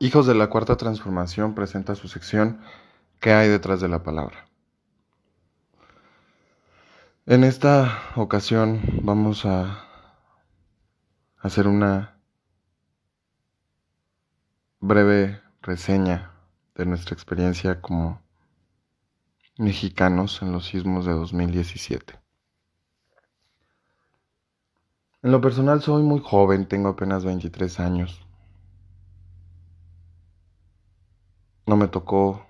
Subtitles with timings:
[0.00, 2.60] Hijos de la Cuarta Transformación presenta su sección
[3.20, 4.48] ¿Qué hay detrás de la palabra?
[7.26, 9.84] En esta ocasión vamos a
[11.38, 12.18] hacer una
[14.80, 16.32] breve reseña
[16.74, 18.20] de nuestra experiencia como
[19.58, 22.18] mexicanos en los sismos de 2017.
[25.22, 28.26] En lo personal soy muy joven, tengo apenas 23 años.
[31.66, 32.44] No me tocó,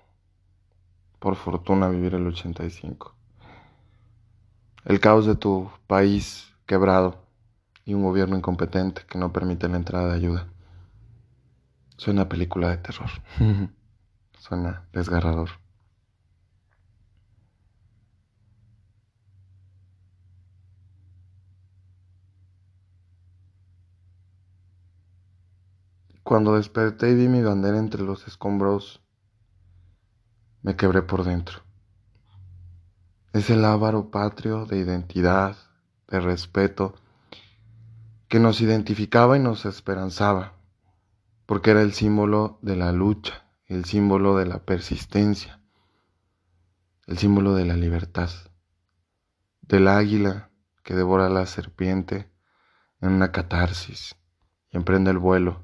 [1.19, 3.15] por fortuna, vivir el 85.
[4.83, 7.23] El caos de tu país quebrado
[7.85, 10.47] y un gobierno incompetente que no permite la entrada de ayuda.
[11.97, 13.09] Suena película de terror.
[14.37, 15.49] Suena desgarrador.
[26.23, 29.04] Cuando desperté y vi mi bandera entre los escombros,
[30.65, 31.59] me quebré por dentro.
[33.33, 35.55] Es el ávaro patrio de identidad,
[36.07, 36.95] de respeto,
[38.27, 40.53] que nos identificaba y nos esperanzaba,
[41.45, 45.61] porque era el símbolo de la lucha, el símbolo de la persistencia,
[47.05, 48.31] el símbolo de la libertad,
[49.61, 50.49] del águila
[50.81, 52.31] que devora a la serpiente
[53.01, 54.15] en una catarsis
[54.71, 55.63] y emprende el vuelo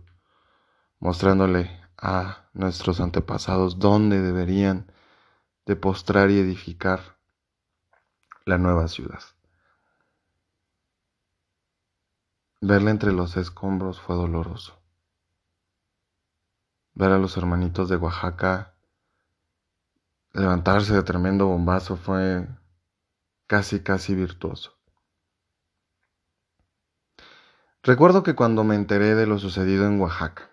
[0.99, 4.91] mostrándole a nuestros antepasados dónde deberían
[5.67, 7.17] de postrar y edificar
[8.45, 9.21] la nueva ciudad.
[12.59, 14.79] Verla entre los escombros fue doloroso.
[16.93, 18.73] Ver a los hermanitos de Oaxaca
[20.33, 22.47] levantarse de tremendo bombazo fue
[23.47, 24.77] casi, casi virtuoso.
[27.83, 30.50] Recuerdo que cuando me enteré de lo sucedido en Oaxaca,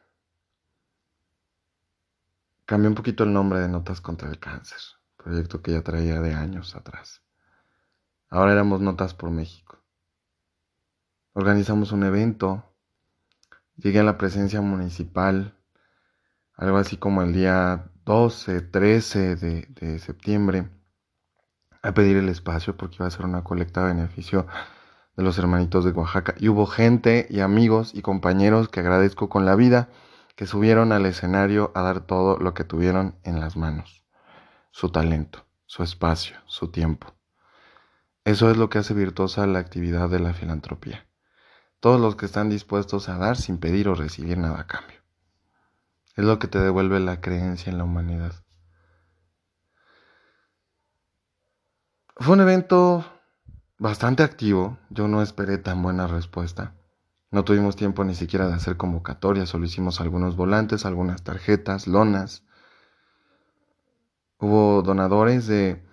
[2.68, 4.76] Cambié un poquito el nombre de Notas contra el Cáncer,
[5.16, 7.22] proyecto que ya traía de años atrás.
[8.28, 9.78] Ahora éramos Notas por México.
[11.32, 12.62] Organizamos un evento,
[13.76, 15.56] llegué a la presencia municipal,
[16.56, 20.68] algo así como el día 12, 13 de, septiembre,
[21.80, 24.46] a pedir el espacio porque iba a ser una colecta de beneficio
[25.16, 26.34] de los hermanitos de Oaxaca.
[26.38, 29.88] Y hubo gente y amigos y compañeros que agradezco con la vida
[30.38, 34.06] que subieron al escenario a dar todo lo que tuvieron en las manos,
[34.70, 37.12] su talento, su espacio, su tiempo.
[38.22, 41.08] Eso es lo que hace virtuosa la actividad de la filantropía.
[41.80, 44.98] Todos los que están dispuestos a dar sin pedir o recibir nada a cambio.
[46.14, 48.44] Es lo que te devuelve la creencia en la humanidad.
[52.14, 53.04] Fue un evento
[53.76, 56.76] bastante activo, yo no esperé tan buena respuesta.
[57.30, 62.42] No tuvimos tiempo ni siquiera de hacer convocatorias, solo hicimos algunos volantes, algunas tarjetas, lonas.
[64.38, 65.84] Hubo donadores de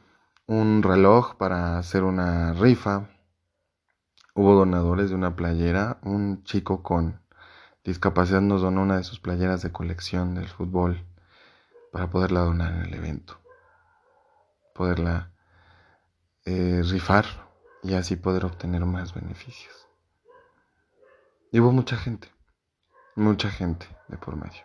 [0.47, 3.09] un reloj para hacer una rifa.
[4.33, 5.99] Hubo donadores de una playera.
[6.03, 7.19] Un chico con
[7.83, 11.05] discapacidad nos donó una de sus playeras de colección del fútbol
[11.91, 13.39] para poderla donar en el evento.
[14.73, 15.31] Poderla
[16.45, 17.25] eh, rifar
[17.83, 19.84] y así poder obtener más beneficios.
[21.55, 22.27] Y hubo mucha gente,
[23.15, 24.61] mucha gente de por medio.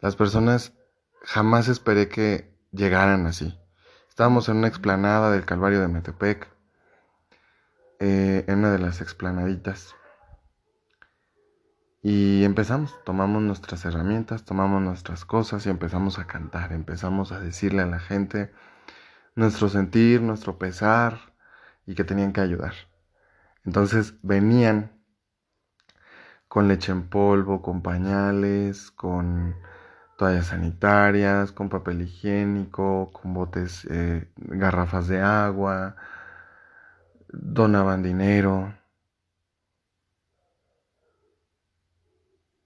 [0.00, 0.72] Las personas
[1.24, 3.58] jamás esperé que llegaran así.
[4.08, 6.48] Estábamos en una explanada del Calvario de Metepec,
[7.98, 9.96] eh, en una de las explanaditas.
[12.02, 17.82] Y empezamos, tomamos nuestras herramientas, tomamos nuestras cosas y empezamos a cantar, empezamos a decirle
[17.82, 18.52] a la gente
[19.34, 21.18] nuestro sentir, nuestro pesar
[21.84, 22.74] y que tenían que ayudar.
[23.64, 24.95] Entonces venían
[26.48, 29.56] con leche en polvo, con pañales, con
[30.16, 35.96] toallas sanitarias, con papel higiénico, con botes, eh, garrafas de agua,
[37.28, 38.74] donaban dinero.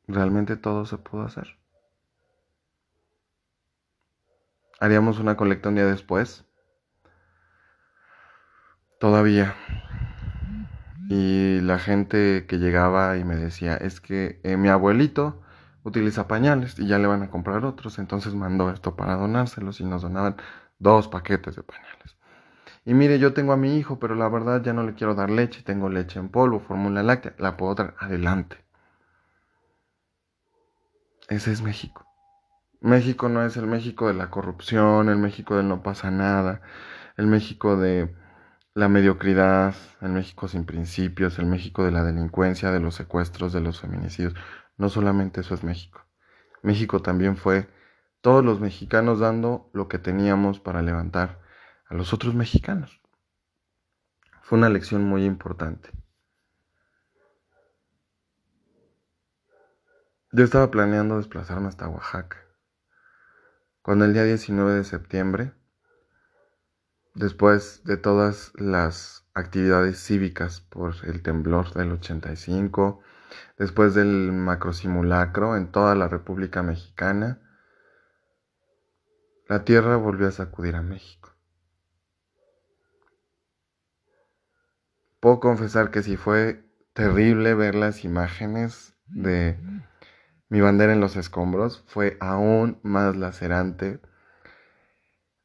[0.07, 1.57] Realmente todo se pudo hacer.
[4.81, 6.45] Haríamos una colecta un día después.
[8.99, 9.55] Todavía
[11.11, 15.43] y la gente que llegaba y me decía, es que eh, mi abuelito
[15.83, 19.85] utiliza pañales y ya le van a comprar otros, entonces mandó esto para donárselos y
[19.85, 20.37] nos donaban
[20.79, 22.17] dos paquetes de pañales.
[22.85, 25.31] Y mire, yo tengo a mi hijo, pero la verdad ya no le quiero dar
[25.31, 28.65] leche, tengo leche en polvo, fórmula láctea, la puedo dar adelante.
[31.29, 32.07] Ese es México.
[32.81, 36.61] México no es el México de la corrupción, el México del no pasa nada,
[37.17, 38.15] el México de
[38.81, 43.61] la mediocridad, el México sin principios, el México de la delincuencia, de los secuestros, de
[43.61, 44.33] los feminicidios.
[44.79, 46.07] No solamente eso es México.
[46.63, 47.69] México también fue
[48.23, 51.43] todos los mexicanos dando lo que teníamos para levantar
[51.91, 53.03] a los otros mexicanos.
[54.41, 55.91] Fue una lección muy importante.
[60.33, 62.39] Yo estaba planeando desplazarme hasta Oaxaca,
[63.83, 65.53] cuando el día 19 de septiembre,
[67.15, 73.01] después de todas las actividades cívicas por el temblor del 85,
[73.59, 77.41] después del macrosimulacro en toda la República Mexicana,
[79.49, 81.31] la tierra volvió a sacudir a México.
[85.19, 86.65] Puedo confesar que sí fue
[86.95, 89.59] terrible ver las imágenes de
[90.49, 94.01] mi bandera en los escombros, fue aún más lacerante.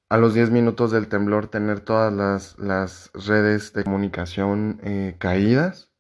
[0.10, 5.92] A los 10 minutos del temblor tener todas las, redes de comunicación eh, caídas,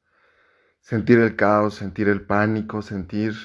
[0.81, 3.35] sentir el caos, sentir el pánico, sentir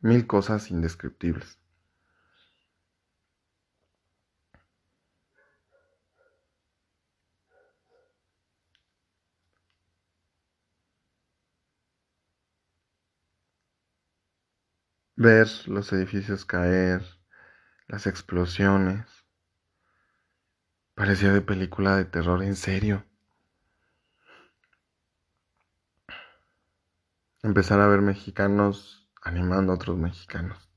[0.00, 1.58] mil cosas indescriptibles.
[15.16, 17.02] ver los edificios caer,
[17.88, 19.13] las explosiones.
[20.94, 23.04] Parecía de película de terror, en serio.
[27.42, 30.70] Empezar a ver mexicanos animando a otros mexicanos.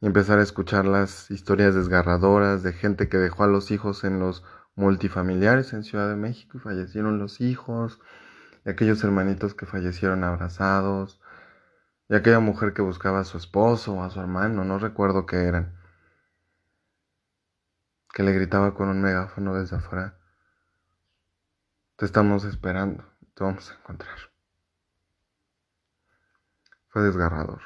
[0.00, 4.20] Y empezar a escuchar las historias desgarradoras de gente que dejó a los hijos en
[4.20, 4.44] los
[4.76, 7.98] multifamiliares en Ciudad de México y fallecieron los hijos,
[8.64, 11.20] y aquellos hermanitos que fallecieron abrazados,
[12.08, 15.44] y aquella mujer que buscaba a su esposo o a su hermano, no recuerdo qué
[15.44, 15.75] eran,
[18.16, 20.16] que le gritaba con un megáfono desde afuera,
[21.96, 23.04] te estamos esperando,
[23.34, 24.16] te vamos a encontrar.
[26.88, 27.60] Fue desgarrador.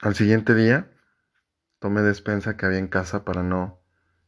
[0.00, 0.92] Al siguiente día,
[1.80, 3.80] tomé despensa que había en casa para no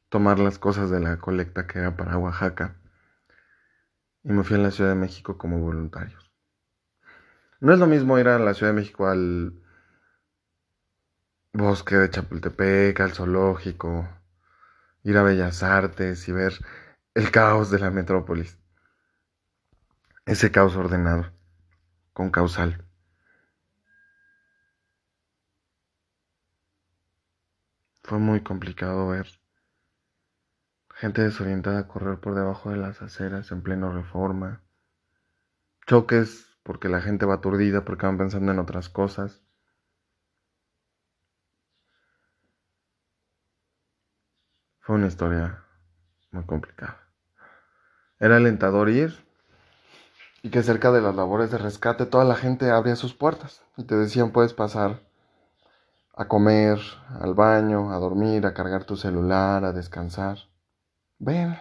[0.09, 2.81] tomar las cosas de la colecta que era para Oaxaca
[4.25, 6.19] y me fui a la Ciudad de México como voluntario.
[7.61, 9.64] No es lo mismo ir a la Ciudad de México al
[11.55, 14.09] bosque de Chapultepec, al zoológico,
[15.05, 16.53] ir a Bellas Artes y ver
[17.15, 18.59] el caos de la metrópolis.
[20.27, 21.33] Ese caos ordenado,
[22.12, 22.85] con causal.
[28.03, 29.29] Fue muy complicado ver
[30.91, 34.62] gente desorientada correr por debajo de las aceras en pleno reforma,
[35.87, 39.44] choques porque la gente va aturdida, porque van pensando en otras cosas.
[44.85, 45.65] Fue una historia
[46.31, 47.01] muy complicada.
[48.21, 49.27] Era alentador ir
[50.43, 53.85] y que cerca de las labores de rescate toda la gente abría sus puertas y
[53.85, 55.01] te decían puedes pasar
[56.15, 56.79] a comer,
[57.19, 60.37] al baño, a dormir, a cargar tu celular, a descansar.
[61.19, 61.59] Ven,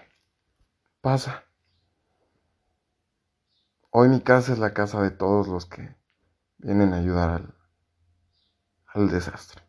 [0.99, 1.45] pasa.
[3.89, 5.95] Hoy mi casa es la casa de todos los que
[6.57, 7.55] vienen a ayudar al,
[8.87, 9.63] al desastre.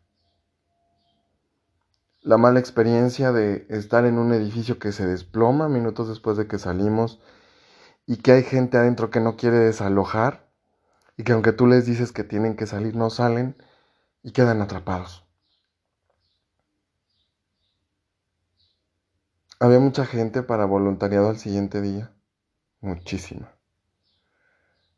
[2.25, 6.57] La mala experiencia de estar en un edificio que se desploma minutos después de que
[6.57, 7.21] salimos
[8.07, 10.49] y que hay gente adentro que no quiere desalojar
[11.17, 13.55] y que aunque tú les dices que tienen que salir no salen
[14.23, 15.23] y quedan atrapados.
[19.59, 22.11] Había mucha gente para voluntariado al siguiente día,
[22.81, 23.51] muchísima.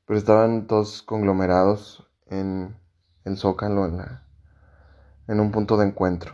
[0.06, 2.80] Pero estaban todos conglomerados en
[3.26, 4.00] el zócalo, en,
[5.28, 6.34] en un punto de encuentro,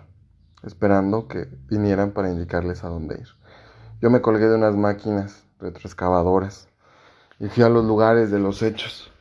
[0.63, 3.27] esperando que vinieran para indicarles a dónde ir.
[4.01, 6.67] Yo me colgué de unas máquinas retroexcavadoras
[7.39, 9.11] y fui a los lugares de los hechos,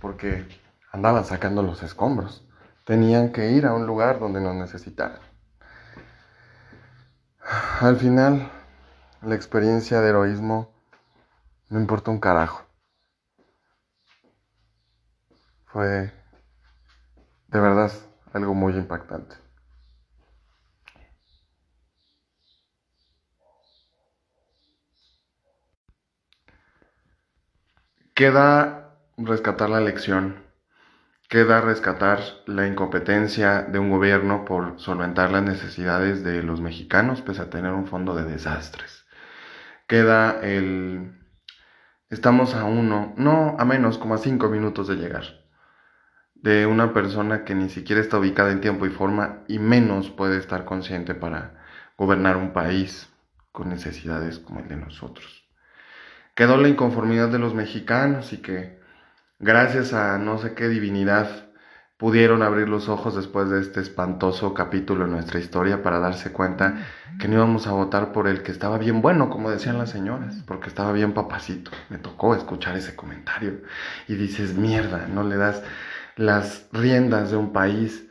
[0.00, 0.46] porque
[0.92, 2.46] andaban sacando los escombros.
[2.84, 5.20] Tenían que ir a un lugar donde nos necesitaran.
[7.80, 8.50] Al final,
[9.22, 10.72] la experiencia de heroísmo
[11.68, 12.64] no importa un carajo.
[15.66, 16.12] Fue
[17.48, 17.92] de verdad
[18.32, 19.36] algo muy impactante.
[28.20, 30.44] Queda rescatar la lección,
[31.30, 37.40] queda rescatar la incompetencia de un gobierno por solventar las necesidades de los mexicanos pese
[37.40, 39.06] a tener un fondo de desastres.
[39.86, 41.18] Queda el...
[42.10, 45.24] Estamos a uno, no a menos como a cinco minutos de llegar
[46.34, 50.36] de una persona que ni siquiera está ubicada en tiempo y forma y menos puede
[50.36, 51.64] estar consciente para
[51.96, 53.08] gobernar un país
[53.50, 55.39] con necesidades como el de nosotros.
[56.40, 58.80] Quedó la inconformidad de los mexicanos y que
[59.38, 61.50] gracias a no sé qué divinidad,
[61.98, 66.78] pudieron abrir los ojos después de este espantoso capítulo en nuestra historia para darse cuenta
[67.18, 70.42] que no íbamos a votar por el que estaba bien bueno, como decían las señoras,
[70.46, 71.72] porque estaba bien papacito.
[71.90, 73.60] Me tocó escuchar ese comentario
[74.08, 75.62] y dices, mierda, no le das
[76.16, 78.08] las riendas de un país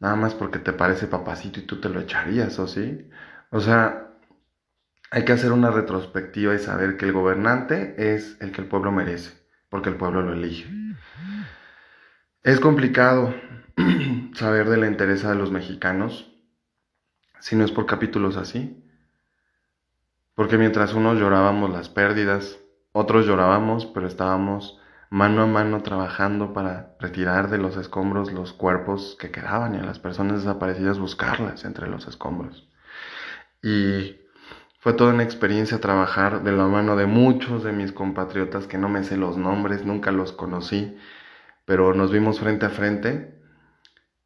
[0.00, 3.08] nada más porque te parece papacito y tú te lo echarías, ¿o sí?
[3.50, 4.11] O sea,
[5.12, 8.90] hay que hacer una retrospectiva y saber que el gobernante es el que el pueblo
[8.92, 10.70] merece, porque el pueblo lo elige.
[12.42, 13.34] Es complicado
[14.32, 16.32] saber de la interés de los mexicanos
[17.40, 18.82] si no es por capítulos así.
[20.34, 22.58] Porque mientras unos llorábamos las pérdidas,
[22.92, 29.18] otros llorábamos, pero estábamos mano a mano trabajando para retirar de los escombros los cuerpos
[29.20, 32.66] que quedaban y a las personas desaparecidas buscarlas entre los escombros.
[33.62, 34.22] Y
[34.82, 38.88] fue toda una experiencia trabajar de la mano de muchos de mis compatriotas que no
[38.88, 40.98] me sé los nombres, nunca los conocí,
[41.64, 43.40] pero nos vimos frente a frente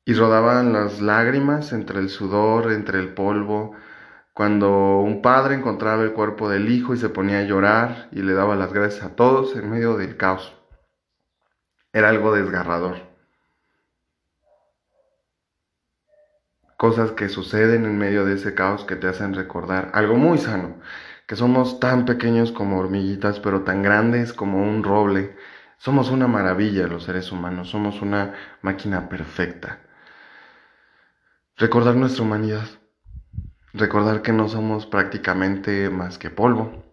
[0.06, 3.76] y rodaban las lágrimas entre el sudor, entre el polvo,
[4.32, 8.32] cuando un padre encontraba el cuerpo del hijo y se ponía a llorar y le
[8.32, 10.56] daba las gracias a todos en medio del caos.
[11.92, 13.15] Era algo desgarrador.
[16.76, 20.76] Cosas que suceden en medio de ese caos que te hacen recordar algo muy sano,
[21.26, 25.36] que somos tan pequeños como hormiguitas, pero tan grandes como un roble,
[25.78, 29.80] somos una maravilla los seres humanos, somos una máquina perfecta.
[31.56, 32.68] Recordar nuestra humanidad,
[33.72, 36.84] recordar que no somos prácticamente más que polvo,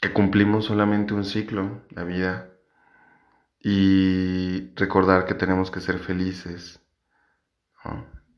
[0.00, 2.50] que cumplimos solamente un ciclo, la vida,
[3.58, 6.83] y recordar que tenemos que ser felices.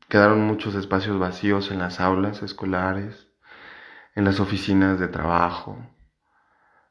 [0.09, 3.27] Quedaron muchos espacios vacíos en las aulas escolares,
[4.15, 5.77] en las oficinas de trabajo,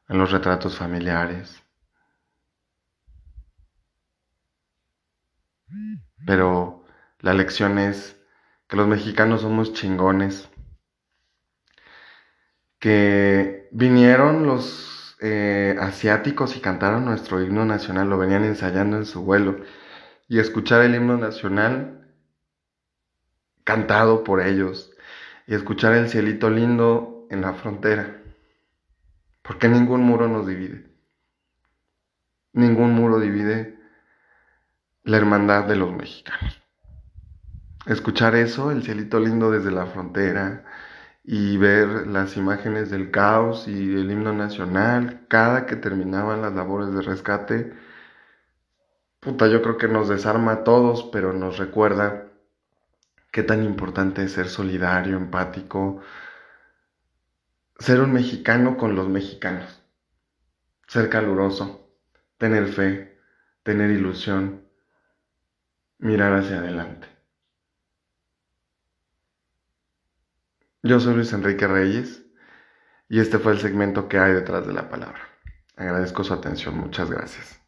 [0.07, 1.63] en los retratos familiares.
[6.25, 6.85] Pero
[7.19, 8.21] la lección es
[8.67, 10.49] que los mexicanos somos chingones,
[12.79, 19.23] que vinieron los eh, asiáticos y cantaron nuestro himno nacional, lo venían ensayando en su
[19.23, 19.57] vuelo,
[20.27, 22.06] y escuchar el himno nacional
[23.67, 24.91] cantado por ellos,
[25.45, 28.17] y escuchar el cielito lindo en la frontera
[29.47, 30.85] porque ningún muro nos divide.
[32.51, 33.79] Ningún muro divide
[35.03, 36.61] la hermandad de los mexicanos.
[37.85, 40.65] Escuchar eso, el cielito lindo desde la frontera
[41.23, 46.93] y ver las imágenes del caos y el himno nacional, cada que terminaban las labores
[46.93, 47.73] de rescate,
[49.21, 52.26] puta, yo creo que nos desarma a todos, pero nos recuerda
[53.37, 56.01] qué tan importante es ser solidario, empático,
[57.77, 59.79] ser un mexicano con los mexicanos,
[60.87, 61.87] ser caluroso,
[62.39, 63.21] tener fe,
[63.61, 64.67] tener ilusión,
[65.99, 67.07] mirar hacia adelante.
[70.81, 72.25] Yo soy Luis Enrique Reyes
[73.07, 75.21] y este fue el segmento que hay detrás de la palabra.
[75.75, 77.66] Agradezco su atención, muchas gracias.